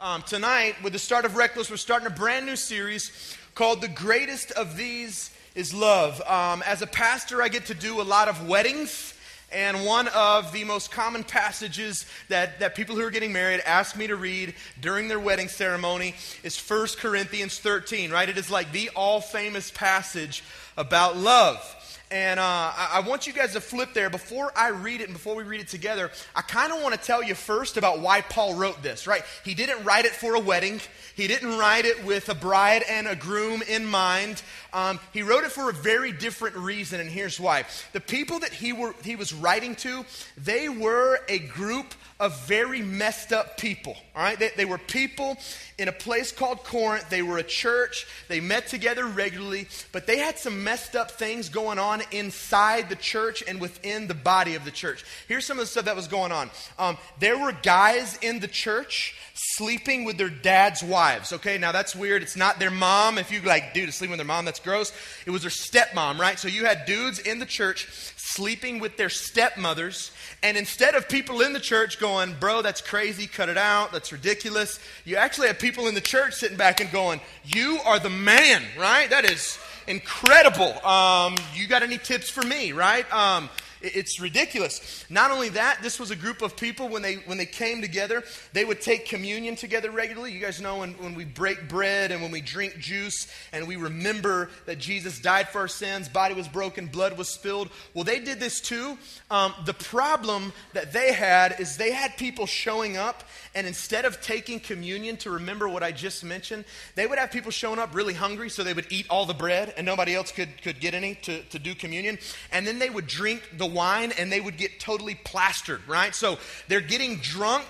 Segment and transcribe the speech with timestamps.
[0.00, 3.88] Um, tonight, with the start of Reckless, we're starting a brand new series called The
[3.88, 6.20] Greatest of These is Love.
[6.20, 9.14] Um, as a pastor, I get to do a lot of weddings.
[9.50, 13.96] And one of the most common passages that, that people who are getting married ask
[13.96, 18.28] me to read during their wedding ceremony is 1 Corinthians 13, right?
[18.28, 20.44] It is like the all famous passage
[20.76, 21.74] about love.
[22.10, 24.08] And uh, I, I want you guys to flip there.
[24.08, 27.00] Before I read it and before we read it together, I kind of want to
[27.00, 29.22] tell you first about why Paul wrote this, right?
[29.44, 30.80] He didn't write it for a wedding,
[31.14, 34.42] he didn't write it with a bride and a groom in mind.
[34.72, 37.64] Um, he wrote it for a very different reason, and here's why.
[37.92, 40.04] The people that he, were, he was writing to,
[40.36, 43.96] they were a group of very messed up people.
[44.16, 45.36] All right, they, they, were people
[45.78, 47.08] in a place called Corinth.
[47.08, 48.06] They were a church.
[48.26, 52.96] They met together regularly, but they had some messed up things going on inside the
[52.96, 55.04] church and within the body of the church.
[55.28, 56.50] Here's some of the stuff that was going on.
[56.78, 61.32] Um, there were guys in the church sleeping with their dad's wives.
[61.32, 62.22] Okay, now that's weird.
[62.22, 63.18] It's not their mom.
[63.18, 64.92] If you like, dude, sleeping with their mom, that's gross.
[65.26, 66.38] It was their stepmom, right?
[66.38, 67.86] So you had dudes in the church
[68.28, 70.10] sleeping with their stepmothers.
[70.42, 74.12] And instead of people in the church going, bro, that's crazy, cut it out, that's
[74.12, 78.10] ridiculous, you actually have people in the church sitting back and going, you are the
[78.10, 79.08] man, right?
[79.10, 80.84] That is incredible.
[80.86, 83.10] Um, you got any tips for me, right?
[83.12, 83.48] Um,
[83.80, 85.04] it's ridiculous.
[85.08, 88.24] Not only that, this was a group of people when they when they came together,
[88.52, 90.32] they would take communion together regularly.
[90.32, 93.76] You guys know when, when we break bread and when we drink juice and we
[93.76, 97.70] remember that Jesus died for our sins, body was broken, blood was spilled.
[97.94, 98.98] Well, they did this too.
[99.30, 104.20] Um, the problem that they had is they had people showing up, and instead of
[104.20, 108.14] taking communion to remember what I just mentioned, they would have people showing up really
[108.14, 111.14] hungry, so they would eat all the bread and nobody else could, could get any
[111.22, 112.18] to, to do communion.
[112.52, 116.14] And then they would drink the wine and they would get totally plastered, right?
[116.14, 116.38] So
[116.68, 117.66] they're getting drunk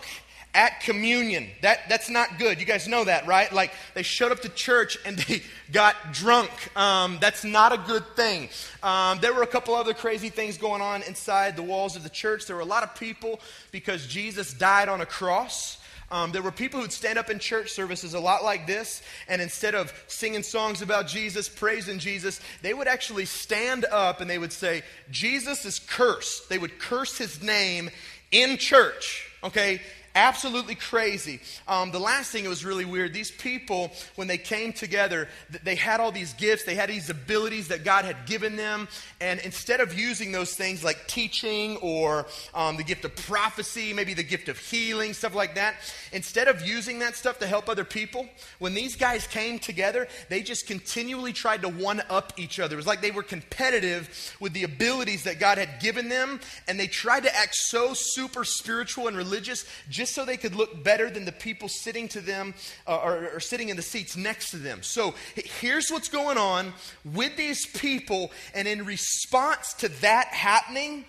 [0.55, 1.48] at communion.
[1.62, 2.58] That, that's not good.
[2.58, 3.52] You guys know that, right?
[3.52, 6.50] Like they showed up to church and they got drunk.
[6.77, 8.48] Um, that's not a good thing.
[8.82, 12.11] Um, there were a couple other crazy things going on inside the walls of the
[12.11, 12.46] church.
[12.46, 13.40] There were a lot of people
[13.70, 15.77] because Jesus died on a cross.
[16.11, 19.42] Um, there were people who'd stand up in church services a lot like this, and
[19.42, 24.39] instead of singing songs about Jesus, praising Jesus, they would actually stand up and they
[24.39, 26.48] would say, Jesus is cursed.
[26.48, 27.91] They would curse his name
[28.30, 29.30] in church.
[29.45, 29.80] Okay?
[30.18, 31.39] Absolutely crazy.
[31.68, 33.14] Um, the last thing, it was really weird.
[33.14, 35.29] These people, when they came together,
[35.62, 38.89] they had all these gifts, they had these abilities that God had given them.
[39.20, 44.12] And instead of using those things like teaching or um, the gift of prophecy, maybe
[44.12, 45.77] the gift of healing, stuff like that,
[46.12, 48.27] instead of using that stuff to help other people,
[48.58, 52.74] when these guys came together, they just continually tried to one up each other.
[52.74, 56.79] It was like they were competitive with the abilities that God had given them, and
[56.79, 60.83] they tried to act so super spiritual and religious just just so they could look
[60.83, 62.55] better than the people sitting to them
[62.86, 64.83] uh, or, or sitting in the seats next to them.
[64.83, 66.73] So here's what's going on
[67.05, 71.05] with these people, and in response to that happening,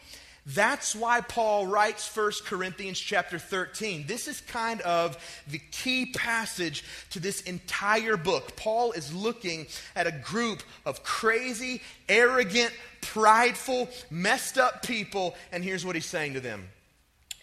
[0.46, 4.06] that's why Paul writes 1 Corinthians chapter 13.
[4.06, 5.18] This is kind of
[5.48, 8.58] the key passage to this entire book.
[8.58, 15.86] Paul is looking at a group of crazy, arrogant, prideful, messed up people, and here's
[15.86, 16.68] what he's saying to them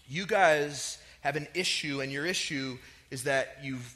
[0.07, 2.77] You guys have an issue, and your issue
[3.11, 3.95] is that you've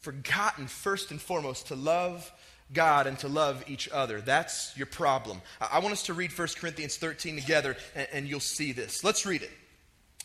[0.00, 2.30] forgotten, first and foremost, to love
[2.72, 4.20] God and to love each other.
[4.20, 5.40] That's your problem.
[5.60, 9.04] I want us to read 1 Corinthians 13 together, and, and you'll see this.
[9.04, 9.50] Let's read it.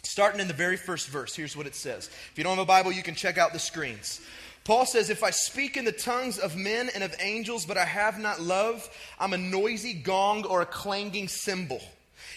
[0.02, 2.08] Starting in the very first verse, here's what it says.
[2.08, 4.22] If you don't have a Bible, you can check out the screens.
[4.64, 7.86] Paul says, If I speak in the tongues of men and of angels, but I
[7.86, 11.82] have not love, I'm a noisy gong or a clanging cymbal.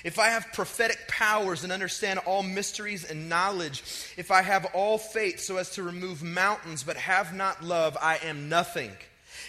[0.05, 3.83] If I have prophetic powers and understand all mysteries and knowledge,
[4.16, 8.16] if I have all faith so as to remove mountains but have not love, I
[8.19, 8.93] am nothing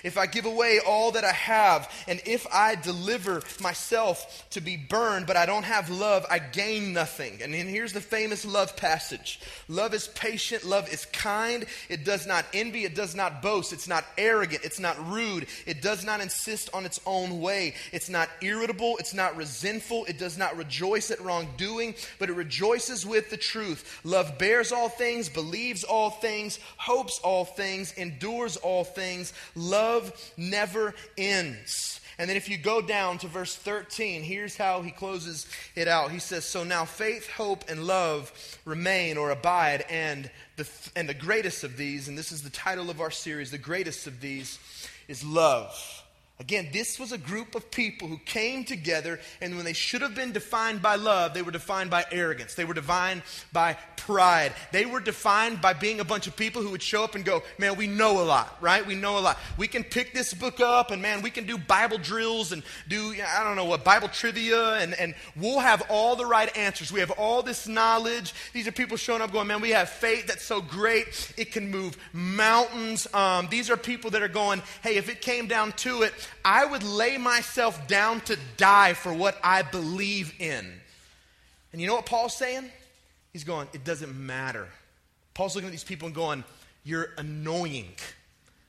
[0.03, 4.78] if I give away all that I have, and if I deliver myself to be
[4.78, 7.41] burned, but I don't have love, I gain nothing.
[7.41, 12.45] And here's the famous love passage Love is patient, love is kind, it does not
[12.53, 16.70] envy, it does not boast, it's not arrogant, it's not rude, it does not insist
[16.73, 21.22] on its own way, it's not irritable, it's not resentful, it does not rejoice at
[21.22, 23.99] wrongdoing, but it rejoices with the truth.
[24.03, 29.34] Love bears all things, believes all things, hopes all things, endures all things.
[29.55, 31.99] Love love never ends.
[32.17, 36.11] And then if you go down to verse 13, here's how he closes it out.
[36.11, 38.32] He says, So now faith, hope, and love
[38.66, 42.90] remain or abide, and the, and the greatest of these, and this is the title
[42.90, 44.59] of our series, the greatest of these
[45.08, 46.03] is love.
[46.41, 50.16] Again, this was a group of people who came together, and when they should have
[50.16, 52.55] been defined by love, they were defined by arrogance.
[52.55, 53.22] They were defined
[53.53, 54.53] by pride.
[54.72, 57.43] They were defined by being a bunch of people who would show up and go,
[57.59, 58.84] Man, we know a lot, right?
[58.84, 59.38] We know a lot.
[59.55, 63.14] We can pick this book up, and man, we can do Bible drills and do,
[63.23, 66.91] I don't know what, Bible trivia, and, and we'll have all the right answers.
[66.91, 68.34] We have all this knowledge.
[68.52, 71.70] These are people showing up going, Man, we have faith that's so great, it can
[71.70, 73.08] move mountains.
[73.14, 76.66] Um, these are people that are going, Hey, if it came down to it, I
[76.66, 80.72] would lay myself down to die for what I believe in.
[81.72, 82.69] And you know what Paul's saying?
[83.33, 84.67] He's going, it doesn't matter.
[85.33, 86.43] Paul's looking at these people and going,
[86.83, 87.93] you're annoying.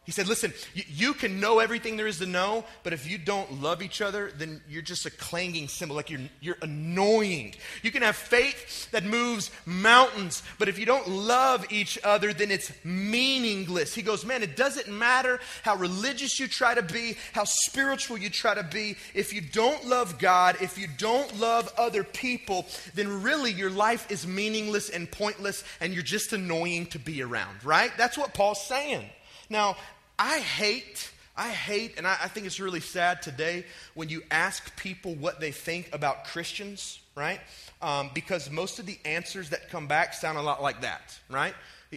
[0.05, 3.19] He said, Listen, you, you, can know everything there is to know, but if you
[3.19, 7.55] don't love each other, then you're just a clanging cymbal, like you're, you're annoying.
[7.83, 12.51] You can have faith that moves mountains, but if you don't love each other, then
[12.51, 13.95] it's meaningless.
[13.95, 18.29] He goes, Man, it doesn't matter how religious you try to be, how spiritual you
[18.29, 18.97] try to be.
[19.15, 22.67] If you don't love God, if you don't love other people,
[22.97, 27.65] then really your life is meaningless and pointless, and you're just annoying to be around,
[27.65, 27.93] right?
[27.97, 29.09] That's what Paul's saying.
[29.53, 29.77] Now,
[30.19, 34.75] I hate, I hate, and I, I, think it's really sad today when you ask
[34.77, 37.39] people what they think about Christians, right?
[37.83, 41.55] Um, because most of the answers that come back sound a lot like that, right?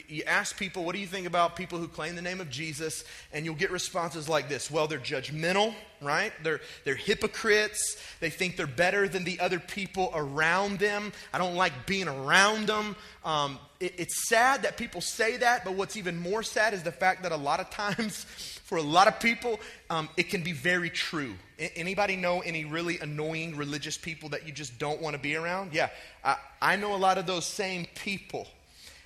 [0.09, 3.05] You ask people, what do you think about people who claim the name of Jesus?
[3.31, 4.69] And you'll get responses like this.
[4.69, 6.33] Well, they're judgmental, right?
[6.43, 7.95] They're, they're hypocrites.
[8.19, 11.13] They think they're better than the other people around them.
[11.33, 12.97] I don't like being around them.
[13.23, 16.91] Um, it, it's sad that people say that, but what's even more sad is the
[16.91, 18.23] fact that a lot of times,
[18.65, 21.35] for a lot of people, um, it can be very true.
[21.57, 25.73] Anybody know any really annoying religious people that you just don't want to be around?
[25.73, 25.89] Yeah,
[26.21, 28.45] I, I know a lot of those same people.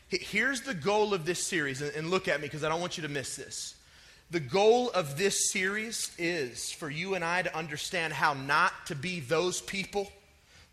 [0.10, 3.04] Here's the goal of this series, and look at me because I don't want you
[3.04, 3.76] to miss this.
[4.32, 8.96] The goal of this series is for you and I to understand how not to
[8.96, 10.12] be those people,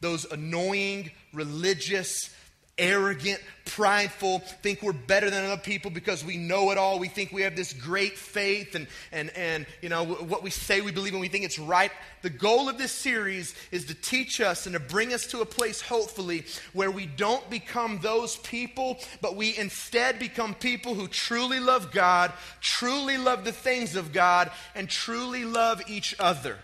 [0.00, 2.30] those annoying, religious,
[2.78, 6.98] arrogant, prideful, think we're better than other people because we know it all.
[6.98, 10.82] We think we have this great faith and, and, and you know, what we say
[10.82, 11.90] we believe and we think it's right.
[12.22, 15.46] The goal of this series is to teach us and to bring us to a
[15.46, 16.44] place, hopefully,
[16.74, 22.32] where we don't become those people, but we instead become people who truly love God,
[22.60, 26.58] truly love the things of God, and truly love each other.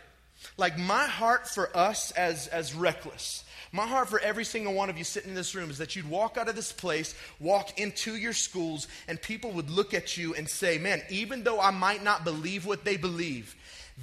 [0.58, 4.98] Like my heart for us as, as reckless my heart for every single one of
[4.98, 8.16] you sitting in this room is that you'd walk out of this place, walk into
[8.16, 12.04] your schools, and people would look at you and say, Man, even though I might
[12.04, 13.56] not believe what they believe,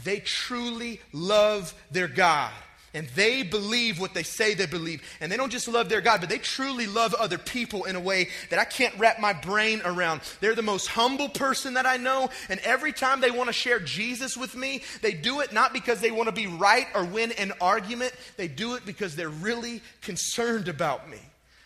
[0.04, 2.51] they truly love their God.
[2.94, 5.01] And they believe what they say they believe.
[5.21, 8.00] And they don't just love their God, but they truly love other people in a
[8.00, 10.21] way that I can't wrap my brain around.
[10.39, 12.30] They're the most humble person that I know.
[12.50, 16.01] And every time they want to share Jesus with me, they do it not because
[16.01, 18.13] they want to be right or win an argument.
[18.38, 21.19] They do it because they're really concerned about me.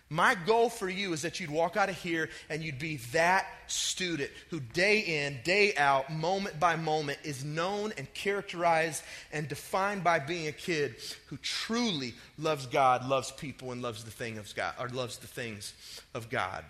[0.10, 3.48] My goal for you is that you'd walk out of here and you'd be that
[3.68, 10.04] student who, day in, day out, moment by moment, is known and characterized and defined
[10.04, 10.96] by being a kid
[11.28, 15.28] who truly loves God, loves people, and loves the thing of God, or loves the
[15.28, 15.74] things
[16.14, 16.64] of God.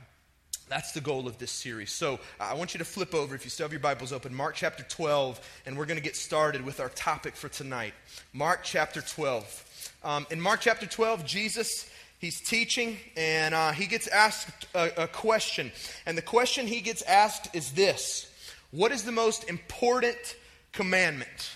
[0.69, 1.91] That's the goal of this series.
[1.91, 4.56] So I want you to flip over, if you still have your Bibles open, Mark
[4.56, 7.94] chapter 12, and we're going to get started with our topic for tonight.
[8.31, 9.91] Mark chapter 12.
[10.03, 11.89] Um, in Mark chapter 12, Jesus
[12.24, 15.74] he's teaching and uh, he gets asked a, a question.
[16.06, 18.31] And the question he gets asked is this
[18.72, 20.38] What is the most important
[20.72, 21.51] commandment?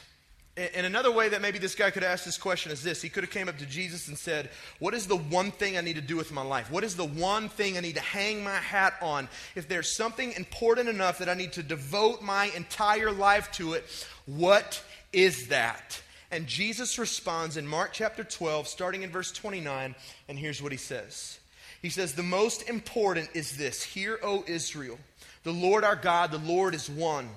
[0.57, 2.99] And another way that maybe this guy could ask this question is this.
[2.99, 5.81] He could have came up to Jesus and said, What is the one thing I
[5.81, 6.69] need to do with my life?
[6.69, 9.29] What is the one thing I need to hang my hat on?
[9.55, 13.85] If there's something important enough that I need to devote my entire life to it,
[14.25, 14.83] what
[15.13, 16.01] is that?
[16.31, 19.95] And Jesus responds in Mark chapter 12, starting in verse 29,
[20.27, 21.39] and here's what he says.
[21.81, 24.99] He says, The most important is this Hear, O Israel,
[25.43, 27.29] the Lord our God, the Lord is one.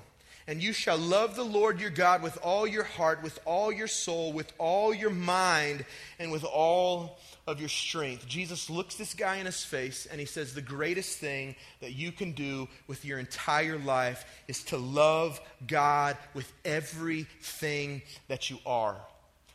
[0.47, 3.87] And you shall love the Lord your God with all your heart, with all your
[3.87, 5.85] soul, with all your mind,
[6.19, 8.27] and with all of your strength.
[8.27, 12.13] Jesus looks this guy in his face and he says, The greatest thing that you
[12.13, 18.97] can do with your entire life is to love God with everything that you are.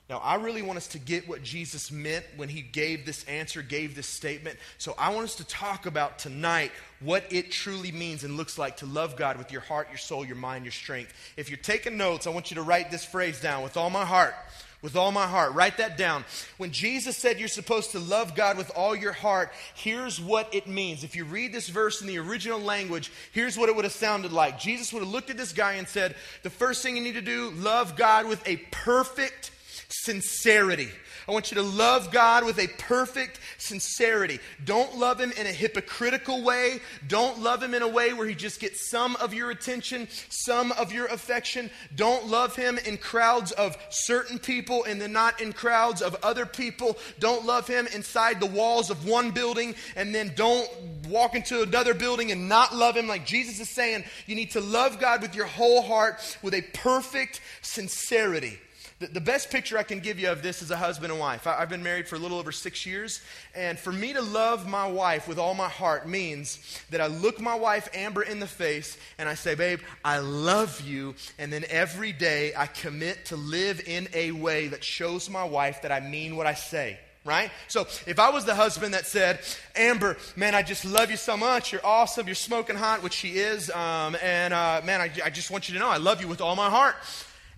[0.08, 3.64] Now, I really want us to get what Jesus meant when he gave this answer,
[3.64, 4.60] gave this statement.
[4.78, 8.78] So, I want us to talk about tonight what it truly means and looks like
[8.78, 11.12] to love God with your heart, your soul, your mind, your strength.
[11.38, 14.06] If you're taking notes, I want you to write this phrase down with all my
[14.06, 14.36] heart.
[14.82, 15.54] With all my heart.
[15.54, 16.26] Write that down.
[16.58, 20.68] When Jesus said you're supposed to love God with all your heart, here's what it
[20.68, 21.04] means.
[21.04, 24.32] If you read this verse in the original language, here's what it would have sounded
[24.32, 24.60] like.
[24.60, 27.22] Jesus would have looked at this guy and said, The first thing you need to
[27.22, 29.52] do, love God with a perfect
[29.90, 30.90] sincerity.
[31.28, 34.40] I want you to love God with a perfect sincerity.
[34.64, 36.82] Don't love Him in a hypocritical way.
[37.08, 40.72] Don't love Him in a way where He just gets some of your attention, some
[40.74, 41.72] of your affection.
[41.96, 46.46] Don't love Him in crowds of certain people and then not in crowds of other
[46.46, 46.98] people.
[47.20, 50.70] Don't love Him inside the walls of one building and then don't
[51.08, 53.08] walk into another building and not love Him.
[53.08, 56.62] Like Jesus is saying, you need to love God with your whole heart, with a
[56.62, 58.60] perfect sincerity.
[59.00, 61.48] The, the, best picture I can give you of this is a husband and wife.
[61.48, 63.20] I, I've been married for a little over six years,
[63.54, 67.42] and for me to love my wife with all my heart means that I look
[67.42, 71.16] my wife, Amber, in the face and I say, Babe, I love you.
[71.38, 75.82] And then every day I commit to live in a way that shows my wife
[75.82, 77.50] that I mean what I say right?
[77.68, 79.40] So if I was the husband that said,
[79.76, 81.72] Amber, man, I just love you so much.
[81.72, 82.28] You're awesome.
[82.28, 83.72] You're smoking hot, which she is.
[83.72, 86.40] Um, and uh, man, I, I, just want you to know I love you with
[86.40, 86.96] all my heart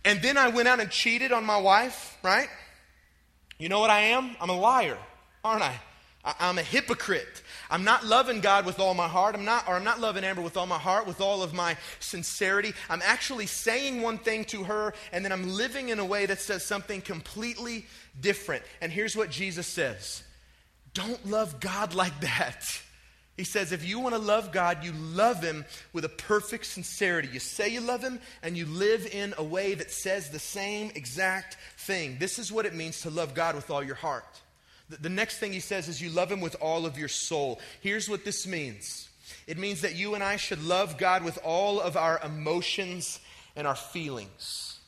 [0.07, 2.47] and then I went out and cheated on my wife, right?
[3.59, 4.37] You know what I am?
[4.39, 4.97] I'm a liar,
[5.43, 5.77] aren't I?
[6.23, 7.41] I am a hypocrite.
[7.69, 9.35] I'm not loving God with all my heart.
[9.35, 11.75] I'm not, or I'm not loving Amber with all my heart, with all of my
[11.99, 12.73] sincerity.
[12.89, 16.39] I'm actually saying one thing to her, and then I'm living in a way that
[16.39, 17.85] says something completely
[18.21, 18.63] different.
[18.79, 20.23] And here's what Jesus says
[20.93, 22.63] Don't love God like that.
[23.37, 25.63] He says, if you want to love God, you love Him
[25.93, 27.29] with a perfect sincerity.
[27.31, 30.91] You say you love Him, and you live in a way that says the same
[30.95, 32.17] exact thing.
[32.19, 34.41] This is what it means to love God with all your heart.
[34.89, 37.59] The, next thing He says is you love Him with all of your soul.
[37.79, 39.07] Here's what this means
[39.45, 43.19] it means that you and I should love God with all of our emotions
[43.55, 44.79] and our feelings.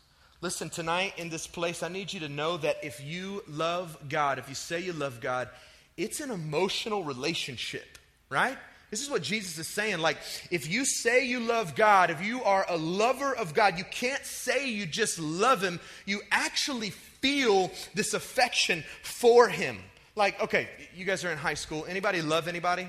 [0.42, 4.40] Listen, tonight in this place, I need you to know that if you love God,
[4.40, 5.50] if you say you love God,
[5.98, 7.99] it's an emotional relationship
[8.30, 8.58] right?
[8.90, 10.00] This is what Jesus is saying.
[10.00, 10.18] Like,
[10.50, 14.26] if you say you love God, if you are a lover of God, you can't
[14.26, 15.80] say you just love Him.
[16.06, 19.78] You actually feel this affection for Him.
[20.16, 21.86] Like, okay, you guys are in high school.
[21.88, 22.88] Anybody love anybody?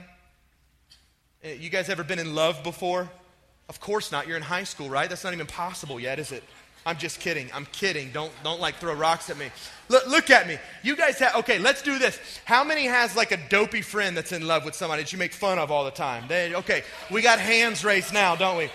[1.45, 3.11] Eh, you guys ever been in love before?
[3.69, 4.27] Of course not.
[4.27, 5.09] You're in high school, right?
[5.09, 6.43] That's not even possible yet, is it?
[6.87, 7.51] I'm just kidding.
[7.53, 8.11] I'm kidding.
[8.11, 9.51] Don't don't like throw rocks at me.
[9.89, 10.59] Look, look at me.
[10.83, 11.59] You guys have okay.
[11.59, 12.19] Let's do this.
[12.45, 15.35] How many has like a dopey friend that's in love with somebody that you make
[15.35, 16.25] fun of all the time?
[16.29, 18.71] They, okay, we got hands raised now, don't we?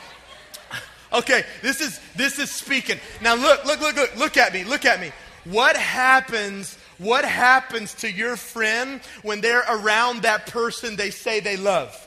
[1.13, 2.99] Okay, this is this is speaking.
[3.21, 4.63] Now look, look, look, look, look at me.
[4.63, 5.11] Look at me.
[5.45, 6.77] What happens?
[6.97, 12.04] What happens to your friend when they're around that person they say they love?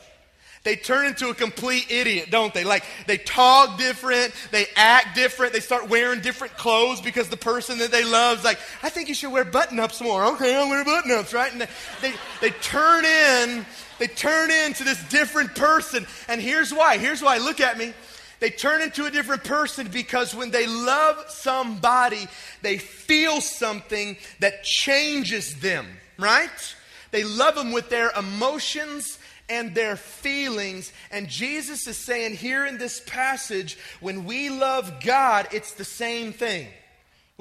[0.64, 2.64] They turn into a complete idiot, don't they?
[2.64, 7.78] Like they talk different, they act different, they start wearing different clothes because the person
[7.78, 10.24] that they love is like, I think you should wear button ups more.
[10.34, 11.50] Okay, I'll wear button ups, right?
[11.52, 11.68] And they,
[12.02, 13.64] they, they turn in,
[13.98, 16.06] they turn into this different person.
[16.28, 16.98] And here's why.
[16.98, 17.38] Here's why.
[17.38, 17.94] Look at me.
[18.40, 22.28] They turn into a different person because when they love somebody,
[22.62, 25.86] they feel something that changes them,
[26.18, 26.74] right?
[27.10, 30.92] They love them with their emotions and their feelings.
[31.10, 36.32] And Jesus is saying here in this passage, when we love God, it's the same
[36.32, 36.68] thing.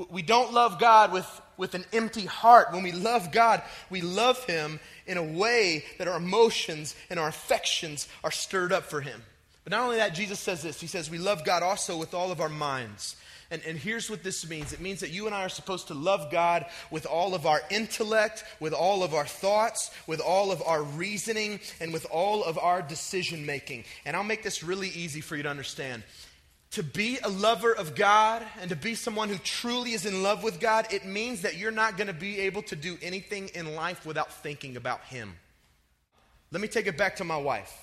[0.09, 2.71] We don't love God with, with an empty heart.
[2.71, 7.27] When we love God, we love Him in a way that our emotions and our
[7.27, 9.23] affections are stirred up for Him.
[9.63, 12.31] But not only that, Jesus says this He says, We love God also with all
[12.31, 13.15] of our minds
[13.49, 15.93] and, and here's what this means it means that you and I are supposed to
[15.93, 20.61] love God with all of our intellect, with all of our thoughts, with all of
[20.63, 23.85] our reasoning, and with all of our decision making.
[24.05, 26.03] And I'll make this really easy for you to understand.
[26.71, 30.43] To be a lover of God and to be someone who truly is in love
[30.43, 33.75] with God, it means that you're not going to be able to do anything in
[33.75, 35.35] life without thinking about Him.
[36.51, 37.73] Let me take it back to my wife.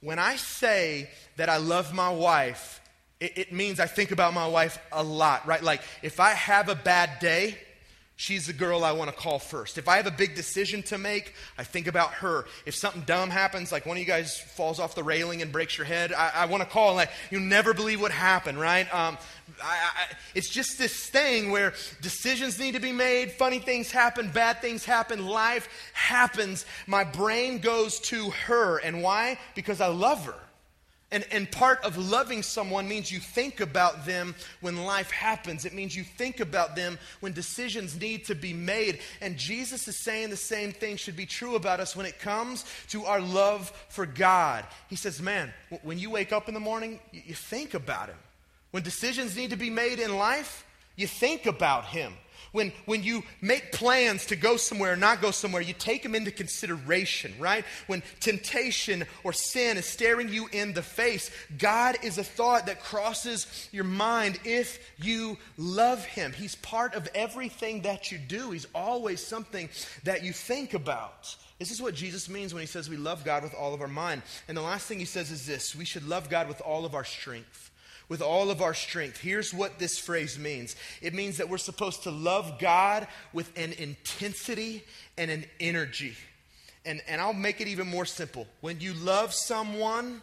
[0.00, 2.81] When I say that I love my wife,
[3.22, 5.62] it, it means I think about my wife a lot, right?
[5.62, 7.56] Like if I have a bad day,
[8.16, 9.78] she's the girl I want to call first.
[9.78, 12.46] If I have a big decision to make, I think about her.
[12.66, 15.78] If something dumb happens, like one of you guys falls off the railing and breaks
[15.78, 18.92] your head, I, I want to call like, you never believe what happened, right?
[18.92, 19.18] Um,
[19.62, 24.30] I, I, it's just this thing where decisions need to be made, funny things happen,
[24.30, 26.66] bad things happen, life happens.
[26.88, 28.78] My brain goes to her.
[28.78, 29.38] And why?
[29.54, 30.34] Because I love her.
[31.12, 35.66] And, and part of loving someone means you think about them when life happens.
[35.66, 39.00] It means you think about them when decisions need to be made.
[39.20, 42.64] And Jesus is saying the same thing should be true about us when it comes
[42.88, 44.64] to our love for God.
[44.88, 45.52] He says, Man,
[45.82, 48.18] when you wake up in the morning, you think about Him.
[48.70, 50.64] When decisions need to be made in life,
[50.96, 52.14] you think about Him.
[52.52, 56.14] When, when you make plans to go somewhere or not go somewhere, you take them
[56.14, 57.64] into consideration, right?
[57.86, 62.82] When temptation or sin is staring you in the face, God is a thought that
[62.82, 66.32] crosses your mind if you love Him.
[66.32, 69.70] He's part of everything that you do, He's always something
[70.04, 71.34] that you think about.
[71.58, 73.86] This is what Jesus means when he says we love God with all of our
[73.86, 74.22] mind.
[74.48, 76.96] And the last thing he says is this we should love God with all of
[76.96, 77.61] our strength
[78.12, 79.18] with all of our strength.
[79.22, 83.72] Here's what this phrase means it means that we're supposed to love God with an
[83.72, 84.84] intensity
[85.16, 86.14] and an energy.
[86.84, 88.46] And, and I'll make it even more simple.
[88.60, 90.20] When you love someone,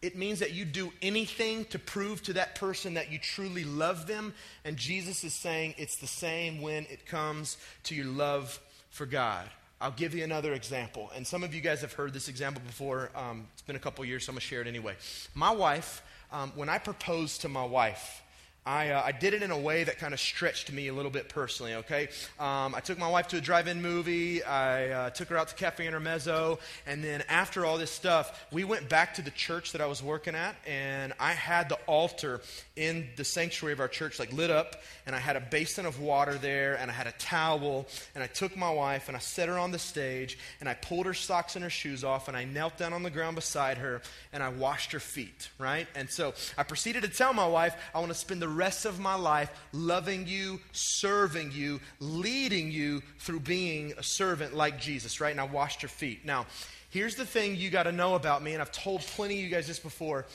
[0.00, 4.06] it means that you do anything to prove to that person that you truly love
[4.06, 4.32] them.
[4.64, 9.46] And Jesus is saying it's the same when it comes to your love for God.
[9.78, 11.10] I'll give you another example.
[11.14, 13.10] And some of you guys have heard this example before.
[13.14, 14.94] Um, it's been a couple years, so I'm going to share it anyway.
[15.34, 16.02] My wife
[16.32, 18.22] um, when I proposed to my wife,
[18.66, 21.10] I, uh, I did it in a way that kind of stretched me a little
[21.10, 22.08] bit personally, okay?
[22.40, 24.42] Um, I took my wife to a drive in movie.
[24.42, 26.58] I uh, took her out to Cafe Intermezzo.
[26.84, 30.02] And then after all this stuff, we went back to the church that I was
[30.02, 30.56] working at.
[30.66, 32.40] And I had the altar
[32.74, 34.82] in the sanctuary of our church, like lit up.
[35.06, 36.74] And I had a basin of water there.
[36.74, 37.86] And I had a towel.
[38.16, 40.38] And I took my wife and I set her on the stage.
[40.58, 42.26] And I pulled her socks and her shoes off.
[42.26, 44.02] And I knelt down on the ground beside her.
[44.32, 45.86] And I washed her feet, right?
[45.94, 48.98] And so I proceeded to tell my wife, I want to spend the rest of
[48.98, 55.30] my life loving you, serving you, leading you through being a servant like Jesus, right?
[55.30, 56.24] And I washed your feet.
[56.24, 56.46] Now,
[56.90, 59.50] here's the thing you got to know about me, and I've told plenty of you
[59.50, 60.26] guys this before.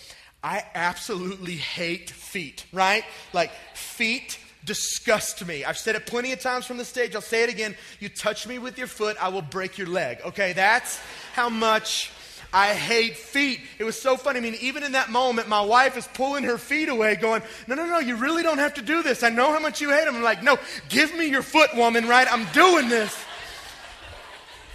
[0.44, 3.04] I absolutely hate feet, right?
[3.34, 5.66] Like, feet disgust me.
[5.66, 7.16] I've said it plenty of times from the stage.
[7.16, 7.76] I'll say it again.
[8.00, 10.20] You touch me with your foot, I will break your leg.
[10.26, 11.00] Okay, that's
[11.34, 12.12] how much
[12.54, 13.62] I hate feet.
[13.80, 14.40] It was so funny.
[14.40, 17.76] I mean, even in that moment, my wife is pulling her feet away, going, No,
[17.76, 19.24] no, no, you really don't have to do this.
[19.24, 20.16] I know how much you hate them.
[20.16, 20.58] I'm like, No,
[20.90, 22.28] give me your foot, woman, right?
[22.30, 23.18] I'm doing this.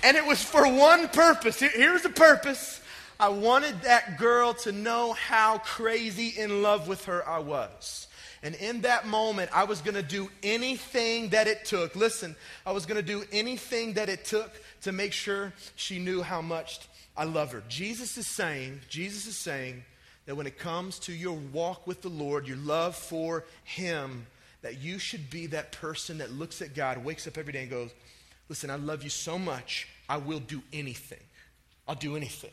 [0.03, 1.61] And it was for one purpose.
[1.61, 2.81] Here's the purpose.
[3.19, 8.07] I wanted that girl to know how crazy in love with her I was.
[8.43, 11.97] And in that moment, I was going to do anything that it took.
[11.97, 14.53] Listen, I was going to do anything that it took
[14.83, 16.81] to make sure she knew how much
[17.17, 17.63] I love her.
[17.69, 19.85] Jesus is saying, Jesus is saying
[20.27, 24.27] that when it comes to your walk with the Lord, your love for Him,
[24.63, 27.71] that you should be that person that looks at God, wakes up every day and
[27.71, 27.91] goes,
[28.49, 31.21] Listen, I love you so much, I will do anything.
[31.89, 32.51] I'll do anything.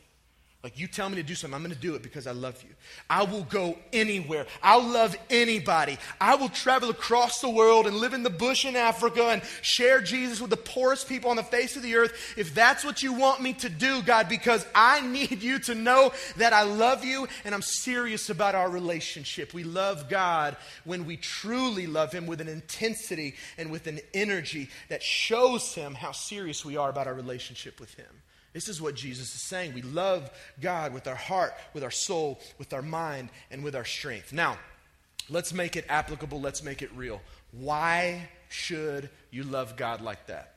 [0.64, 2.62] Like you tell me to do something, I'm going to do it because I love
[2.62, 2.70] you.
[3.10, 4.46] I will go anywhere.
[4.62, 5.98] I'll love anybody.
[6.18, 10.00] I will travel across the world and live in the bush in Africa and share
[10.00, 13.12] Jesus with the poorest people on the face of the earth if that's what you
[13.12, 17.28] want me to do, God, because I need you to know that I love you
[17.44, 19.52] and I'm serious about our relationship.
[19.52, 24.70] We love God when we truly love Him with an intensity and with an energy
[24.88, 28.06] that shows Him how serious we are about our relationship with Him.
[28.54, 29.74] This is what Jesus is saying.
[29.74, 33.84] We love God with our heart, with our soul, with our mind, and with our
[33.84, 34.32] strength.
[34.32, 34.56] Now,
[35.28, 36.40] let's make it applicable.
[36.40, 37.20] Let's make it real.
[37.50, 40.53] Why should you love God like that?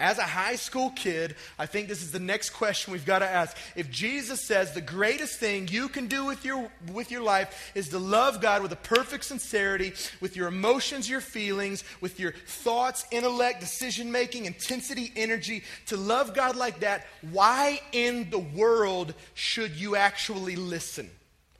[0.00, 3.28] As a high school kid, I think this is the next question we've got to
[3.28, 3.56] ask.
[3.74, 7.88] If Jesus says the greatest thing you can do with your, with your life is
[7.88, 13.06] to love God with a perfect sincerity, with your emotions, your feelings, with your thoughts,
[13.10, 19.72] intellect, decision making, intensity, energy, to love God like that, why in the world should
[19.72, 21.10] you actually listen?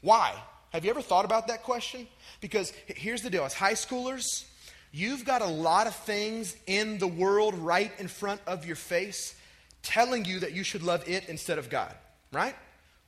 [0.00, 0.32] Why?
[0.70, 2.06] Have you ever thought about that question?
[2.40, 4.44] Because here's the deal as high schoolers,
[4.92, 9.34] You've got a lot of things in the world right in front of your face
[9.82, 11.94] telling you that you should love it instead of God,
[12.32, 12.54] right?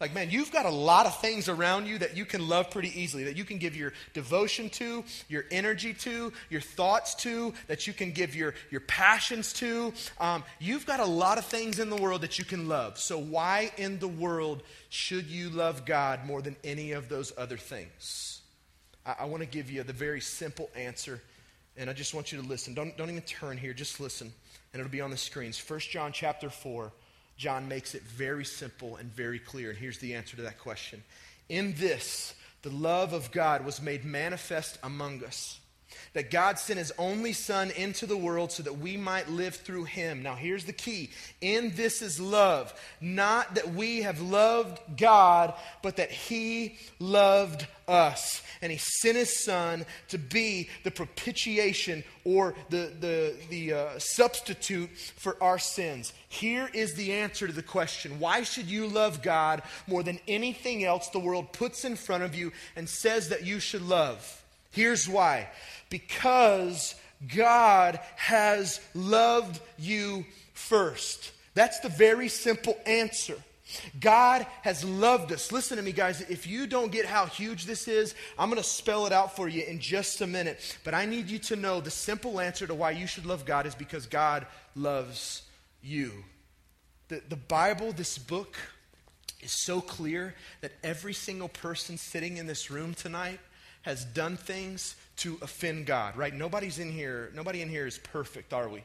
[0.01, 2.99] Like, man, you've got a lot of things around you that you can love pretty
[2.99, 7.87] easily, that you can give your devotion to, your energy to, your thoughts to, that
[7.87, 9.93] you can give your, your passions to.
[10.19, 12.99] Um, you've got a lot of things in the world that you can love.
[12.99, 17.59] So, why in the world should you love God more than any of those other
[17.59, 18.41] things?
[19.05, 21.21] I, I want to give you the very simple answer
[21.77, 22.75] and I just want you to listen.
[22.75, 24.33] Don't, don't even turn here, just listen.
[24.73, 25.63] And it'll be on the screens.
[25.67, 26.93] 1 John chapter 4,
[27.37, 29.71] John makes it very simple and very clear.
[29.71, 31.03] And here's the answer to that question.
[31.49, 35.59] In this, the love of God was made manifest among us,
[36.13, 39.85] that God sent his only Son into the world so that we might live through
[39.85, 40.23] him.
[40.23, 42.73] Now, here's the key in this is love.
[43.01, 48.43] Not that we have loved God, but that he loved us.
[48.63, 54.91] And he sent his Son to be the propitiation or the, the, the uh, substitute
[55.17, 56.13] for our sins.
[56.29, 60.85] Here is the answer to the question why should you love God more than anything
[60.85, 64.40] else the world puts in front of you and says that you should love?
[64.71, 65.49] Here's why
[65.89, 66.95] because
[67.35, 71.33] God has loved you first.
[71.55, 73.37] That's the very simple answer.
[74.01, 75.53] God has loved us.
[75.53, 76.21] Listen to me, guys.
[76.23, 79.49] If you don't get how huge this is, I'm going to spell it out for
[79.49, 80.79] you in just a minute.
[80.85, 83.67] But I need you to know the simple answer to why you should love God
[83.67, 85.43] is because God loves
[85.83, 86.13] you.
[87.09, 88.57] The, the Bible, this book,
[89.41, 93.41] is so clear that every single person sitting in this room tonight
[93.83, 96.35] has done things to offend God, right?
[96.35, 98.83] Nobody's in here, nobody in here is perfect, are we?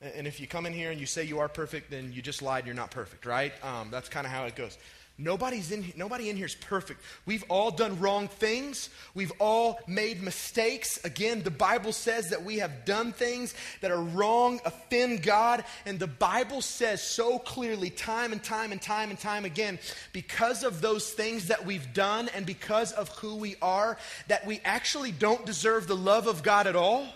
[0.00, 2.40] And if you come in here and you say you are perfect, then you just
[2.40, 3.52] lied, you're not perfect, right?
[3.62, 4.78] Um, that's kind of how it goes.
[5.20, 7.02] Nobody's in, nobody in here is perfect.
[7.26, 8.88] We've all done wrong things.
[9.14, 10.98] We've all made mistakes.
[11.04, 15.64] Again, the Bible says that we have done things that are wrong, offend God.
[15.84, 19.78] And the Bible says so clearly, time and time and time and time again,
[20.14, 24.62] because of those things that we've done and because of who we are, that we
[24.64, 27.06] actually don't deserve the love of God at all.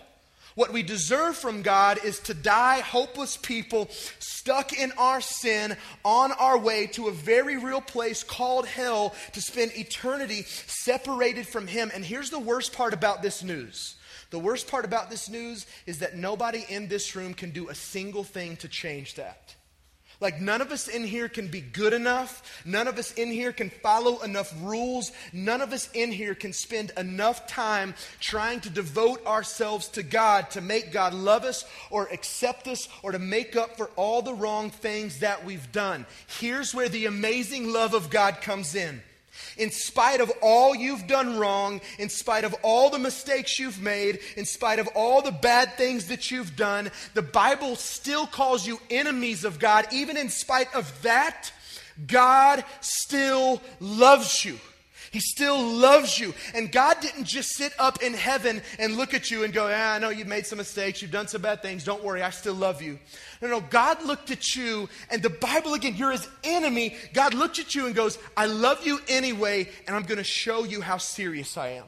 [0.55, 3.89] What we deserve from God is to die hopeless people
[4.19, 9.41] stuck in our sin on our way to a very real place called hell to
[9.41, 11.91] spend eternity separated from Him.
[11.93, 13.95] And here's the worst part about this news.
[14.29, 17.75] The worst part about this news is that nobody in this room can do a
[17.75, 19.55] single thing to change that.
[20.21, 22.61] Like, none of us in here can be good enough.
[22.65, 25.11] None of us in here can follow enough rules.
[25.33, 30.49] None of us in here can spend enough time trying to devote ourselves to God
[30.51, 34.33] to make God love us or accept us or to make up for all the
[34.33, 36.05] wrong things that we've done.
[36.27, 39.01] Here's where the amazing love of God comes in.
[39.57, 44.19] In spite of all you've done wrong, in spite of all the mistakes you've made,
[44.35, 48.79] in spite of all the bad things that you've done, the Bible still calls you
[48.89, 49.87] enemies of God.
[49.91, 51.51] Even in spite of that,
[52.07, 54.59] God still loves you.
[55.15, 56.33] He still loves you.
[56.53, 59.93] And God didn't just sit up in heaven and look at you and go, ah,
[59.93, 62.53] I know you've made some mistakes, you've done some bad things, don't worry, I still
[62.53, 62.99] love you.
[63.41, 66.97] No, no, God looked at you, and the Bible again, you're his enemy.
[67.13, 70.65] God looked at you and goes, I love you anyway, and I'm going to show
[70.65, 71.85] you how serious I am.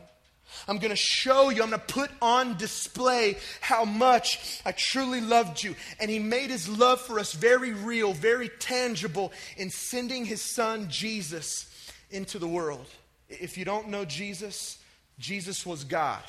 [0.65, 5.19] I'm going to show you, I'm going to put on display how much I truly
[5.19, 5.75] loved you.
[5.99, 10.87] And He made His love for us very real, very tangible in sending His Son,
[10.89, 11.65] Jesus,
[12.09, 12.87] into the world.
[13.29, 14.77] If you don't know Jesus,
[15.19, 16.23] Jesus was God.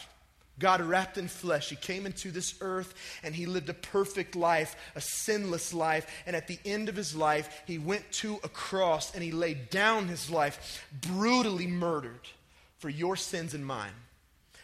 [0.58, 1.70] God wrapped in flesh.
[1.70, 6.22] He came into this earth and he lived a perfect life, a sinless life.
[6.26, 9.70] And at the end of his life, he went to a cross and he laid
[9.70, 12.26] down his life, brutally murdered
[12.78, 13.92] for your sins and mine.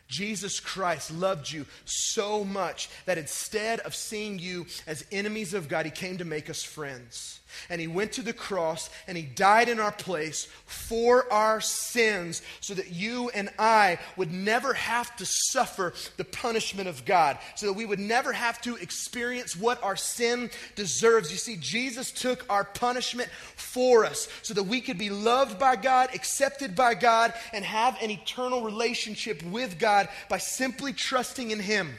[0.09, 5.87] Jesus Christ loved you so much that instead of seeing you as enemies of God,
[5.87, 9.69] he came to make us friends and he went to the cross and he died
[9.69, 15.27] in our place for our sins so that you and I would never have to
[15.27, 19.97] suffer the punishment of God, so that we would never have to experience what our
[19.97, 21.31] sin deserves.
[21.31, 25.77] You see, Jesus took our punishment for us so that we could be loved by
[25.77, 31.61] God, accepted by God, and have an eternal relationship with God by simply trusting in
[31.61, 31.91] him.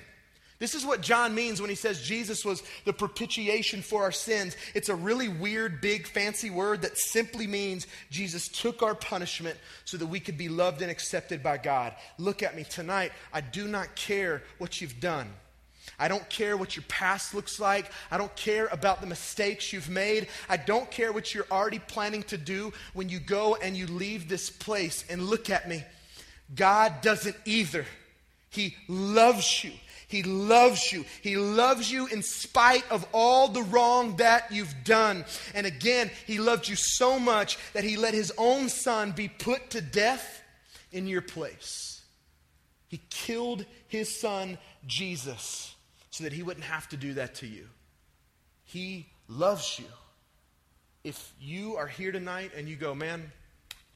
[0.57, 4.55] This is what John means when he says Jesus was the propitiation for our sins.
[4.73, 9.97] It's a really weird, big, fancy word that simply means Jesus took our punishment so
[9.97, 11.93] that we could be loved and accepted by God.
[12.17, 13.11] Look at me tonight.
[13.33, 15.27] I do not care what you've done.
[15.99, 17.91] I don't care what your past looks like.
[18.09, 20.29] I don't care about the mistakes you've made.
[20.49, 24.29] I don't care what you're already planning to do when you go and you leave
[24.29, 25.03] this place.
[25.09, 25.83] And look at me.
[26.53, 27.85] God doesn't either.
[28.49, 29.71] He loves you.
[30.07, 31.03] He loves you.
[31.21, 35.25] He loves you in spite of all the wrong that you've done.
[35.53, 39.71] And again, He loved you so much that He let His own Son be put
[39.71, 40.43] to death
[40.91, 42.01] in your place.
[42.87, 45.75] He killed His Son, Jesus,
[46.11, 47.67] so that He wouldn't have to do that to you.
[48.63, 49.85] He loves you.
[51.03, 53.31] If you are here tonight and you go, man,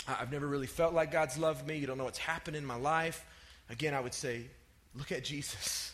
[0.08, 2.76] I've never really felt like God's loved me, you don't know what's happened in my
[2.76, 3.24] life,
[3.70, 4.44] again, I would say,
[4.96, 5.94] look at Jesus.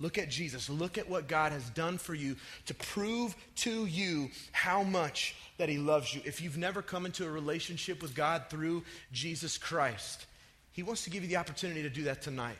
[0.00, 0.70] Look at Jesus.
[0.70, 5.68] Look at what God has done for you to prove to you how much that
[5.68, 6.20] He loves you.
[6.24, 10.26] If you've never come into a relationship with God through Jesus Christ,
[10.70, 12.58] He wants to give you the opportunity to do that tonight.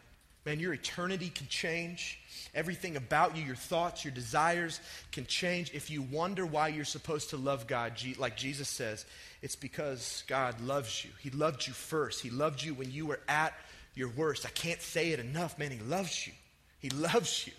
[0.49, 2.19] Man, your eternity can change.
[2.55, 4.81] Everything about you, your thoughts, your desires
[5.13, 5.75] can change.
[5.75, 9.05] If you wonder why you're supposed to love God, like Jesus says,
[9.43, 11.11] it's because God loves you.
[11.21, 12.23] He loved you first.
[12.23, 13.53] He loved you when you were at
[13.95, 14.47] your worst.
[14.47, 15.71] I can't say it enough, man.
[15.71, 16.33] He loves you.
[16.79, 17.53] He loves you.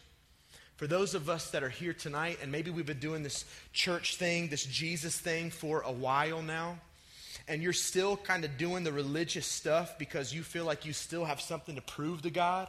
[0.77, 4.15] For those of us that are here tonight, and maybe we've been doing this church
[4.15, 6.79] thing, this Jesus thing for a while now,
[7.47, 11.25] and you're still kind of doing the religious stuff because you feel like you still
[11.25, 12.67] have something to prove to God.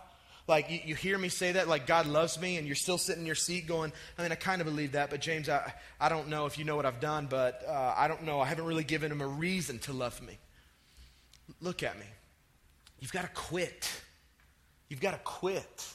[0.51, 3.23] Like you, you, hear me say that, like God loves me, and you're still sitting
[3.23, 6.09] in your seat going, I mean, I kind of believe that, but James, I, I
[6.09, 8.41] don't know if you know what I've done, but uh, I don't know.
[8.41, 10.39] I haven't really given him a reason to love me.
[11.61, 12.07] Look at me.
[12.99, 13.89] You've got to quit.
[14.89, 15.87] You've got to quit.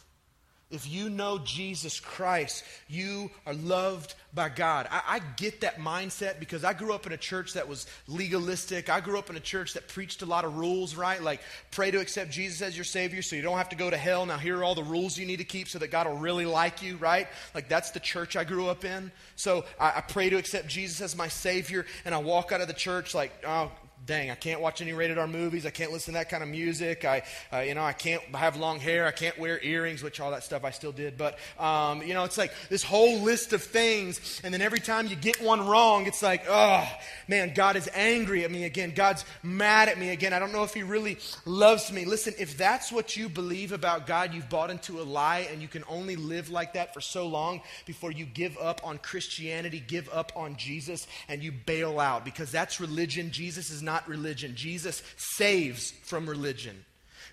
[0.72, 4.88] If you know Jesus Christ, you are loved by God.
[4.90, 8.90] I, I, get that mindset because I grew up in a church that was legalistic.
[8.90, 11.22] I grew up in a church that preached a lot of rules, right?
[11.22, 13.96] Like, pray to accept Jesus as your Savior so you don't have to go to
[13.96, 14.26] hell.
[14.26, 16.48] Now, here are all the rules you need to keep so that God will really
[16.48, 17.28] like you, right?
[17.54, 19.12] Like, that's the church I grew up in.
[19.36, 22.68] So I, I pray to accept Jesus as my Savior, and I walk out of
[22.68, 23.72] the church like, oh,
[24.06, 25.66] dang, I can't watch any rated R movies.
[25.66, 27.06] I can't listen to that kind of music.
[27.06, 29.08] I, uh, you know, I can't have long hair.
[29.08, 31.18] I can't wear earrings, which all that stuff I still did.
[31.18, 34.42] But, um, you know, it's like this whole list of things.
[34.44, 36.88] And then every time you get one wrong, it's like, oh,
[37.28, 38.94] man, God is angry at me again.
[38.96, 40.34] God's mad at me again.
[40.34, 42.06] I don't know if He really loves me.
[42.06, 45.68] Listen, if that's what you believe about God, you've bought into a lie, and you
[45.68, 50.10] can only live like that for so long before you give up on Christianity, give
[50.10, 53.32] up on Jesus, and you bail out because that's religion.
[53.32, 54.56] Jesus is not not religion.
[54.56, 56.84] Jesus saves from religion.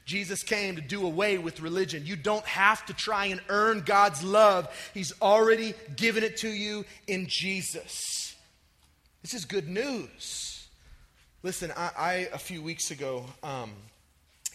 [0.04, 2.06] Jesus came to do away with religion.
[2.06, 6.84] You don't have to try and earn God's love, He's already given it to you
[7.08, 8.36] in Jesus.
[9.22, 10.68] This is good news.
[11.42, 13.72] Listen, I, I a few weeks ago um,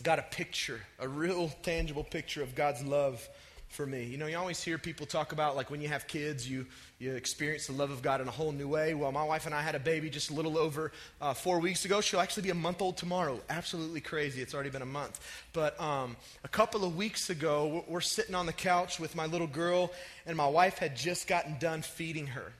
[0.01, 3.27] got a picture, a real tangible picture of God's love
[3.69, 4.03] for me.
[4.05, 6.65] You know, you always hear people talk about like when you have kids, you
[6.99, 8.95] you experience the love of God in a whole new way.
[8.95, 11.85] Well, my wife and I had a baby just a little over uh, four weeks
[11.85, 12.01] ago.
[12.01, 13.39] She'll actually be a month old tomorrow.
[13.49, 14.41] Absolutely crazy.
[14.41, 15.19] It's already been a month.
[15.53, 19.47] But um, a couple of weeks ago, we're sitting on the couch with my little
[19.47, 19.91] girl,
[20.25, 22.51] and my wife had just gotten done feeding her.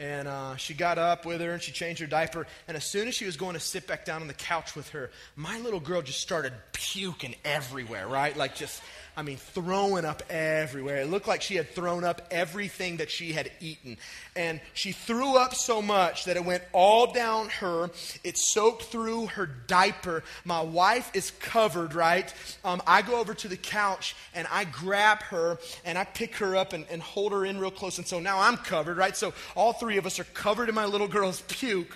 [0.00, 2.46] And uh, she got up with her and she changed her diaper.
[2.66, 4.88] And as soon as she was going to sit back down on the couch with
[4.90, 8.34] her, my little girl just started puking everywhere, right?
[8.34, 8.82] Like just
[9.20, 11.02] I mean, throwing up everywhere.
[11.02, 13.98] It looked like she had thrown up everything that she had eaten.
[14.34, 17.90] And she threw up so much that it went all down her.
[18.24, 20.24] It soaked through her diaper.
[20.46, 22.32] My wife is covered, right?
[22.64, 26.56] Um, I go over to the couch and I grab her and I pick her
[26.56, 27.98] up and, and hold her in real close.
[27.98, 29.14] And so now I'm covered, right?
[29.14, 31.94] So all three of us are covered in my little girl's puke.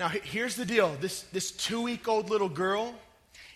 [0.00, 2.96] Now, here's the deal this, this two week old little girl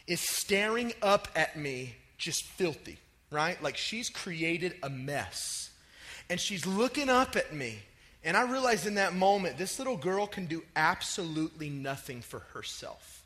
[0.07, 2.99] is staring up at me just filthy,
[3.31, 3.63] right?
[3.63, 5.71] Like she's created a mess.
[6.29, 7.79] And she's looking up at me.
[8.23, 13.25] And I realized in that moment, this little girl can do absolutely nothing for herself.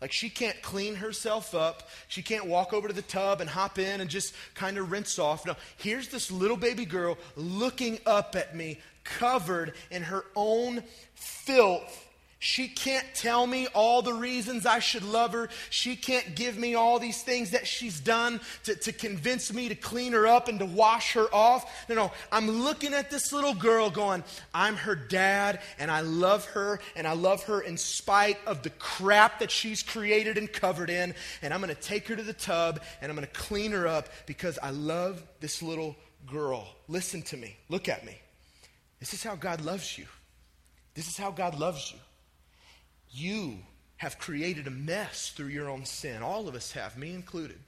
[0.00, 1.88] Like she can't clean herself up.
[2.08, 5.18] She can't walk over to the tub and hop in and just kind of rinse
[5.18, 5.46] off.
[5.46, 10.82] No, here's this little baby girl looking up at me, covered in her own
[11.14, 12.06] filth
[12.38, 15.48] she can't tell me all the reasons I should love her.
[15.70, 19.74] She can't give me all these things that she's done to, to convince me to
[19.74, 21.88] clean her up and to wash her off.
[21.88, 22.12] No, no.
[22.30, 27.06] I'm looking at this little girl going, I'm her dad and I love her and
[27.06, 31.14] I love her in spite of the crap that she's created and covered in.
[31.40, 33.86] And I'm going to take her to the tub and I'm going to clean her
[33.86, 36.68] up because I love this little girl.
[36.88, 37.56] Listen to me.
[37.68, 38.20] Look at me.
[39.00, 40.06] This is how God loves you.
[40.94, 41.98] This is how God loves you.
[43.14, 43.58] You
[43.96, 46.22] have created a mess through your own sin.
[46.22, 47.58] All of us have, me included.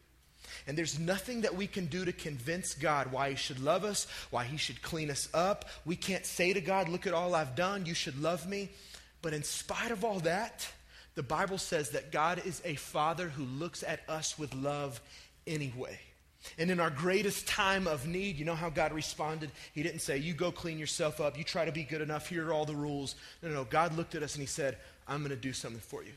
[0.66, 4.06] And there's nothing that we can do to convince God why He should love us,
[4.30, 5.66] why He should clean us up.
[5.84, 8.70] We can't say to God, Look at all I've done, you should love me.
[9.22, 10.68] But in spite of all that,
[11.14, 15.00] the Bible says that God is a Father who looks at us with love
[15.46, 15.98] anyway.
[16.58, 19.50] And in our greatest time of need, you know how God responded?
[19.72, 22.48] He didn't say, You go clean yourself up, you try to be good enough, here
[22.48, 23.14] are all the rules.
[23.42, 23.64] No, no, no.
[23.64, 24.76] God looked at us and He said,
[25.08, 26.12] I'm going to do something for you.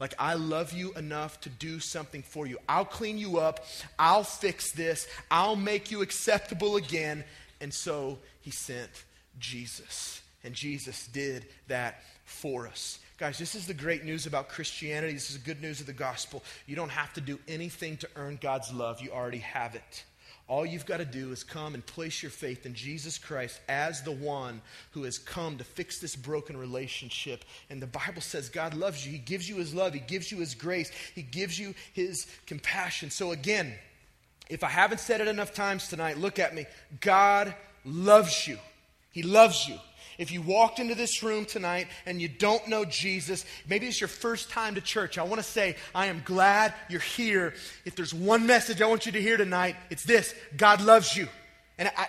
[0.00, 2.58] Like, I love you enough to do something for you.
[2.68, 3.64] I'll clean you up.
[3.98, 5.06] I'll fix this.
[5.30, 7.24] I'll make you acceptable again.
[7.60, 8.90] And so he sent
[9.38, 10.20] Jesus.
[10.42, 12.98] And Jesus did that for us.
[13.16, 15.12] Guys, this is the great news about Christianity.
[15.12, 16.42] This is the good news of the gospel.
[16.66, 20.04] You don't have to do anything to earn God's love, you already have it.
[20.46, 24.02] All you've got to do is come and place your faith in Jesus Christ as
[24.02, 27.44] the one who has come to fix this broken relationship.
[27.70, 29.12] And the Bible says God loves you.
[29.12, 33.10] He gives you his love, He gives you his grace, He gives you his compassion.
[33.10, 33.74] So, again,
[34.48, 36.66] If I haven't said it enough times tonight, look at me.
[37.00, 37.54] God
[37.84, 38.58] loves you.
[39.10, 39.78] He loves you.
[40.18, 44.08] If you walked into this room tonight and you don't know Jesus, maybe it's your
[44.08, 47.54] first time to church, I want to say, I am glad you're here.
[47.84, 51.28] If there's one message I want you to hear tonight, it's this God loves you.
[51.78, 52.08] And I,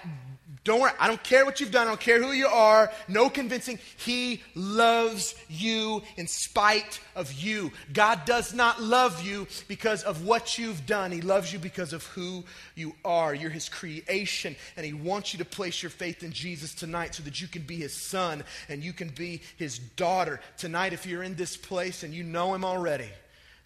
[0.65, 3.29] don't worry, I don't care what you've done, I don't care who you are, no
[3.29, 3.77] convincing.
[3.97, 7.71] He loves you in spite of you.
[7.93, 12.03] God does not love you because of what you've done, He loves you because of
[12.07, 13.35] who you are.
[13.35, 17.21] You're His creation, and He wants you to place your faith in Jesus tonight so
[17.21, 20.41] that you can be His son and you can be His daughter.
[20.57, 23.09] Tonight, if you're in this place and you know Him already,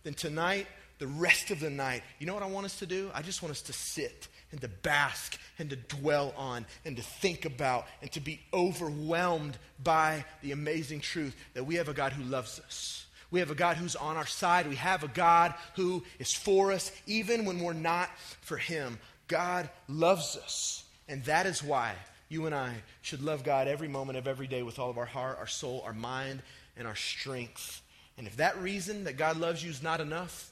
[0.04, 3.10] then tonight, the rest of the night, you know what I want us to do?
[3.14, 7.04] I just want us to sit and to bask and to dwell on and to
[7.04, 12.14] think about and to be overwhelmed by the amazing truth that we have a God
[12.14, 13.06] who loves us.
[13.32, 14.68] We have a God who's on our side.
[14.68, 18.10] We have a God who is for us, even when we're not
[18.42, 18.98] for Him.
[19.28, 20.84] God loves us.
[21.08, 21.94] And that is why
[22.28, 25.06] you and I should love God every moment of every day with all of our
[25.06, 26.42] heart, our soul, our mind,
[26.78, 27.82] and our strength.
[28.18, 30.52] And if that reason that God loves you is not enough,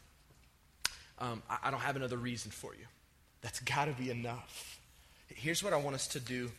[1.20, 2.86] um, I, I don't have another reason for you.
[3.48, 4.78] That's got to be enough.
[5.30, 6.52] Here's what I want us to do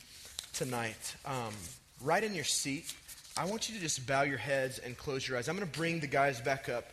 [0.55, 1.17] tonight.
[1.27, 1.53] Um,
[2.01, 2.95] right in your seat,
[3.37, 5.51] I want you to just bow your heads and close your eyes.
[5.51, 6.87] I'm going to bring the guys back up.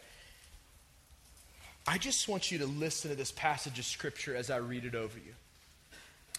[1.88, 4.96] I just want you to listen to this passage of Scripture as I read it
[4.96, 5.34] over you.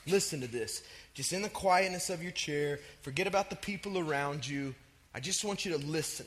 [0.06, 0.82] Listen to this.
[1.14, 4.74] Just in the quietness of your chair, forget about the people around you.
[5.14, 6.26] I just want you to listen.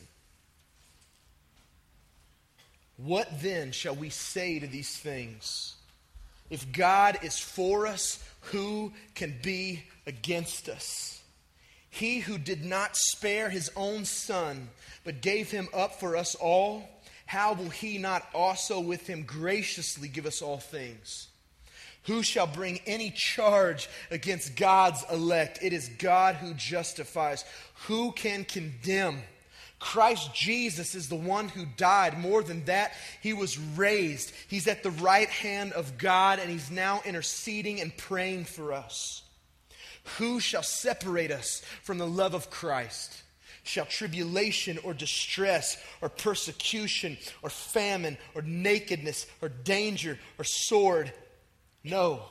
[2.98, 5.76] What then shall we say to these things?
[6.49, 11.21] If God is for us, who can be against us?
[11.89, 14.69] He who did not spare his own son,
[15.03, 16.88] but gave him up for us all,
[17.25, 21.27] how will he not also with him graciously give us all things?
[22.03, 25.59] Who shall bring any charge against God's elect?
[25.62, 27.45] It is God who justifies.
[27.88, 29.21] Who can condemn?
[29.80, 32.20] Christ Jesus is the one who died.
[32.20, 34.34] More than that, he was raised.
[34.50, 39.24] He's at the right hand of God, and he's now interceding and praying for us.
[40.18, 43.24] Who shall separate us from the love of Christ?
[43.63, 51.13] Shall tribulation or distress or persecution or famine or nakedness or danger or sword?
[51.84, 52.24] No.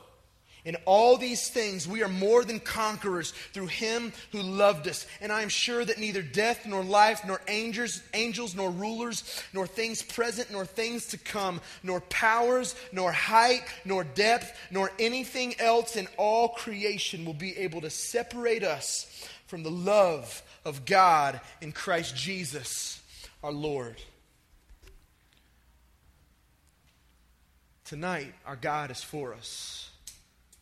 [0.68, 5.06] In all these things, we are more than conquerors through him who loved us.
[5.22, 9.66] And I am sure that neither death, nor life, nor angels, angels, nor rulers, nor
[9.66, 15.96] things present, nor things to come, nor powers, nor height, nor depth, nor anything else
[15.96, 21.72] in all creation will be able to separate us from the love of God in
[21.72, 23.00] Christ Jesus
[23.42, 23.96] our Lord.
[27.86, 29.87] Tonight, our God is for us.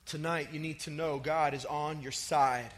[0.06, 2.70] Tonight, you need to know God is on your side.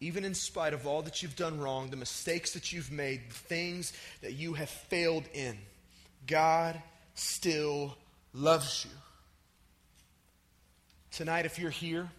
[0.00, 3.34] Even in spite of all that you've done wrong, the mistakes that you've made, the
[3.34, 5.56] things that you have failed in,
[6.26, 6.80] God
[7.14, 7.96] still
[8.32, 8.90] loves you.
[11.10, 12.10] Tonight, if you're here,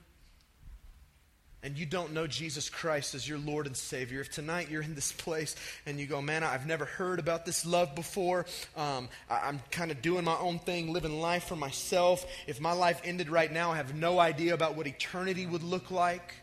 [1.65, 4.93] and you don't know Jesus Christ as your Lord and Savior, if tonight you're in
[4.93, 5.56] this place
[5.88, 8.45] and you go, man, I've never heard about this love before,
[8.78, 12.23] um, I, am kind of doing my own thing, living life for myself.
[12.45, 15.89] If my life ended right now, I have no idea about what eternity would look
[15.89, 16.36] like.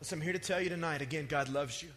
[0.00, 1.90] Listen, I'm here to tell you tonight again, God loves you.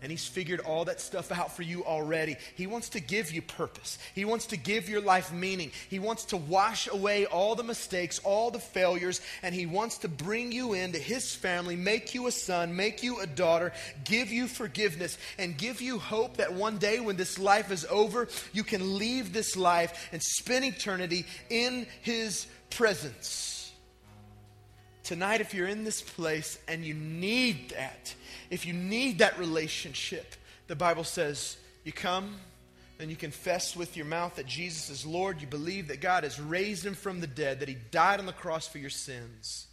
[0.00, 2.36] And he's figured all that stuff out for you already.
[2.54, 3.98] He wants to give you purpose.
[4.14, 5.72] He wants to give your life meaning.
[5.90, 10.08] He wants to wash away all the mistakes, all the failures, and he wants to
[10.08, 13.72] bring you into his family, make you a son, make you a daughter,
[14.04, 18.28] give you forgiveness, and give you hope that one day when this life is over,
[18.52, 23.57] you can leave this life and spend eternity in his presence.
[25.08, 28.14] Tonight, if you're in this place and you need that,
[28.50, 30.34] if you need that relationship,
[30.66, 32.36] the Bible says you come
[33.00, 35.40] and you confess with your mouth that Jesus is Lord.
[35.40, 38.34] You believe that God has raised him from the dead, that he died on the
[38.34, 39.68] cross for your sins.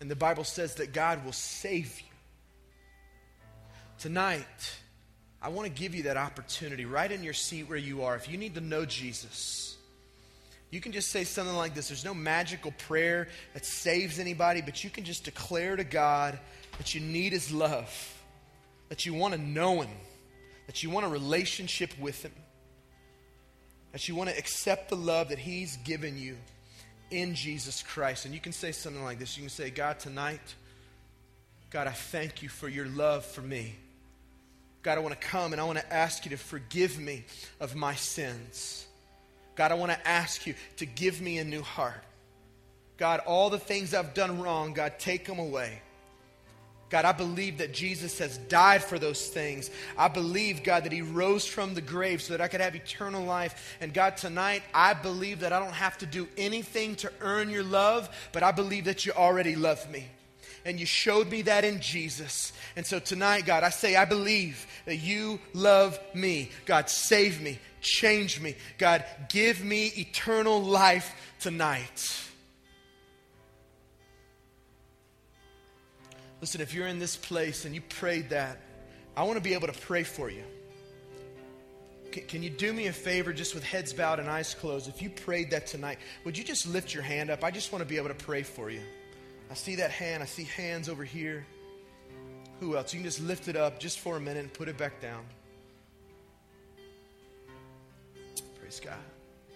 [0.00, 2.06] And the Bible says that God will save you.
[3.98, 4.78] Tonight,
[5.42, 8.16] I want to give you that opportunity right in your seat where you are.
[8.16, 9.76] If you need to know Jesus,
[10.72, 11.88] you can just say something like this.
[11.88, 16.38] There's no magical prayer that saves anybody, but you can just declare to God
[16.78, 17.92] that you need His love,
[18.88, 19.90] that you want to know Him,
[20.66, 22.32] that you want a relationship with Him,
[23.92, 26.38] that you want to accept the love that He's given you
[27.10, 28.24] in Jesus Christ.
[28.24, 30.54] And you can say something like this You can say, God, tonight,
[31.68, 33.76] God, I thank you for your love for me.
[34.82, 37.26] God, I want to come and I want to ask you to forgive me
[37.60, 38.86] of my sins.
[39.54, 42.02] God, I want to ask you to give me a new heart.
[42.96, 45.82] God, all the things I've done wrong, God, take them away.
[46.92, 49.70] God, I believe that Jesus has died for those things.
[49.96, 53.24] I believe, God, that He rose from the grave so that I could have eternal
[53.24, 53.78] life.
[53.80, 57.62] And God, tonight, I believe that I don't have to do anything to earn your
[57.62, 60.06] love, but I believe that you already love me.
[60.66, 62.52] And you showed me that in Jesus.
[62.76, 66.50] And so tonight, God, I say, I believe that you love me.
[66.66, 68.54] God, save me, change me.
[68.78, 72.20] God, give me eternal life tonight.
[76.40, 78.58] Listen, if you're in this place and you prayed that,
[79.16, 80.42] I want to be able to pray for you.
[82.10, 84.88] Can, can, you do me a favor just with heads bowed and eyes closed?
[84.88, 87.44] If you prayed that tonight, would you just lift your hand up?
[87.44, 88.80] I just want to be able to pray for you.
[89.50, 90.22] I see that hand.
[90.22, 91.46] I see hands over here.
[92.60, 92.92] Who else?
[92.92, 95.24] You can just lift it up just for a minute and put it back down.
[98.72, 99.54] Praise God.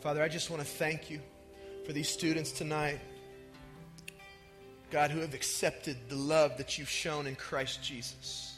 [0.00, 1.20] Father, I just want to thank you
[1.84, 3.00] for these students tonight.
[4.90, 8.56] God, who have accepted the love that you've shown in Christ Jesus.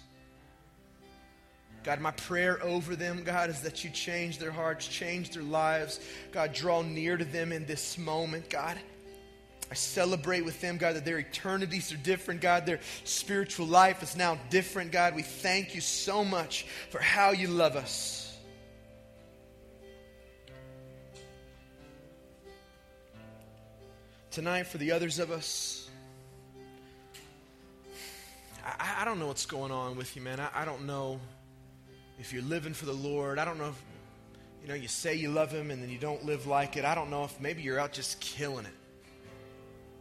[1.82, 5.98] God, my prayer over them, God, is that you change their hearts, change their lives.
[6.30, 8.78] God, draw near to them in this moment, God.
[9.68, 12.66] I celebrate with them, God, that their eternities are different, God.
[12.66, 15.16] Their spiritual life is now different, God.
[15.16, 18.30] We thank you so much for how you love us.
[24.31, 25.91] Tonight, for the others of us,
[28.64, 30.39] I, I, don't know what's going on with you, man.
[30.39, 31.18] I, I don't know
[32.20, 33.41] if you're living for the Lord.
[33.41, 33.83] I don't know if,
[34.62, 36.85] you know, you say you love Him and then you don't live like it.
[36.85, 38.72] I don't know if maybe you're out just killing it.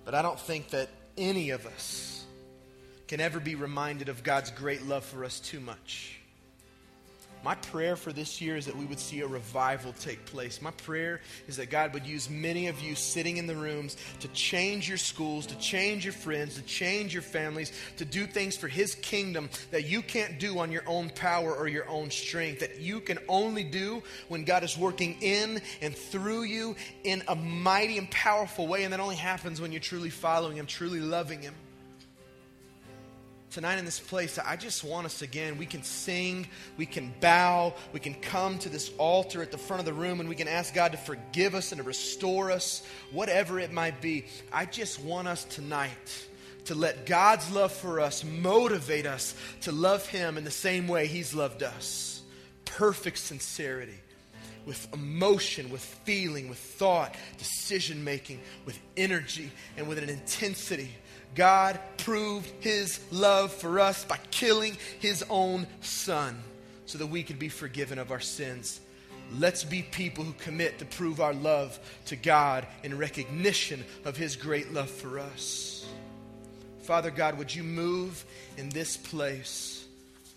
[0.05, 2.23] But I don't think that any of us
[3.07, 6.18] can ever be reminded of God's great love for us too much.
[7.41, 10.61] My prayer for this year is that we would see a revival take place.
[10.61, 14.27] My prayer is that God would use many of you sitting in the rooms to
[14.29, 18.67] change your schools, to change your friends, to change your families, to do things for
[18.67, 22.81] His kingdom that you can't do on your own power or your own strength, that
[22.81, 26.75] you can only do when God is working in and through you
[27.05, 28.83] in a mighty and powerful way.
[28.83, 31.55] And that only happens when you're truly following Him, truly loving Him
[33.51, 35.57] tonight in this place, I just want us again.
[35.57, 36.47] We can sing,
[36.77, 40.19] we can bow, we can come to this altar at the front of the room,
[40.19, 44.01] and we can ask God to forgive us and to restore us, whatever it might
[44.01, 44.25] be.
[44.53, 46.27] I just want us tonight
[46.65, 51.07] to let God's love for us motivate us to love Him in the same way
[51.07, 52.21] He's loved us.
[52.65, 53.99] Perfect sincerity.
[54.65, 60.91] With emotion, with feeling, with thought, decision making, with energy, and with an intensity
[61.35, 66.37] God proved his love for us by killing his own son
[66.85, 68.79] so that we could be forgiven of our sins.
[69.37, 74.35] Let's be people who commit to prove our love to God in recognition of his
[74.35, 75.87] great love for us.
[76.81, 78.25] Father God, would you move
[78.57, 79.85] in this place?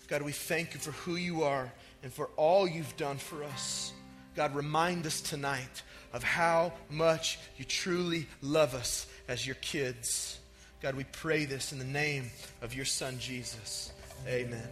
[0.07, 1.73] God, we thank you for who you are
[2.03, 3.91] and for all you've done for us.
[4.35, 5.81] God, remind us tonight
[6.13, 10.37] of how much you truly love us as your kids.
[10.83, 12.29] God, we pray this in the name
[12.61, 13.93] of your Son, Jesus.
[14.27, 14.67] Amen.